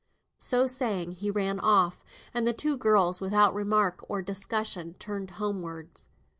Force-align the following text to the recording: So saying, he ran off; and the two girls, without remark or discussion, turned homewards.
So 0.39 0.65
saying, 0.65 1.11
he 1.11 1.29
ran 1.29 1.59
off; 1.59 2.03
and 2.33 2.47
the 2.47 2.53
two 2.53 2.75
girls, 2.75 3.21
without 3.21 3.53
remark 3.53 4.03
or 4.09 4.23
discussion, 4.23 4.95
turned 4.97 5.29
homewards. 5.37 6.09